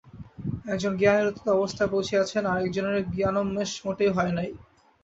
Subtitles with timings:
[0.65, 4.49] একজন জ্ঞানের অতীত অবস্থায় পৌঁছিয়াছেন, আর একজনের জ্ঞানোন্মেষ মোটেই হয় নাই।